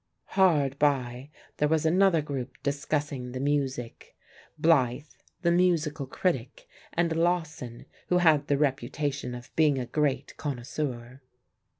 Hard 0.33 0.79
by 0.79 1.29
there 1.57 1.67
was 1.67 1.85
another 1.85 2.23
group 2.23 2.57
discussing 2.63 3.33
the 3.33 3.39
music: 3.39 4.17
Blythe, 4.57 5.05
the 5.43 5.51
musical 5.51 6.07
critic, 6.07 6.67
and 6.93 7.15
Lawson, 7.15 7.85
who 8.07 8.17
had 8.17 8.47
the 8.47 8.57
reputation 8.57 9.35
of 9.35 9.55
being 9.55 9.77
a 9.77 9.85
great 9.85 10.35
connoisseur. 10.37 11.21